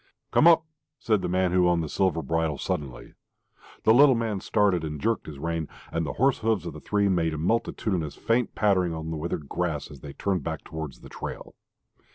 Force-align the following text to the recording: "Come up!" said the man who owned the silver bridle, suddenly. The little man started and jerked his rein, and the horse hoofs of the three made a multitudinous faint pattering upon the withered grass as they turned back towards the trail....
"Come 0.31 0.47
up!" 0.47 0.65
said 0.97 1.21
the 1.21 1.29
man 1.29 1.51
who 1.51 1.69
owned 1.69 1.83
the 1.83 1.87
silver 1.87 2.23
bridle, 2.23 2.57
suddenly. 2.57 3.13
The 3.83 3.93
little 3.93 4.15
man 4.15 4.39
started 4.39 4.83
and 4.83 4.99
jerked 4.99 5.27
his 5.27 5.37
rein, 5.37 5.67
and 5.91 6.07
the 6.07 6.13
horse 6.13 6.39
hoofs 6.39 6.65
of 6.65 6.73
the 6.73 6.79
three 6.79 7.07
made 7.07 7.35
a 7.35 7.37
multitudinous 7.37 8.15
faint 8.15 8.55
pattering 8.55 8.93
upon 8.93 9.11
the 9.11 9.17
withered 9.17 9.47
grass 9.47 9.91
as 9.91 9.99
they 9.99 10.13
turned 10.13 10.41
back 10.43 10.63
towards 10.63 11.01
the 11.01 11.09
trail.... 11.09 11.53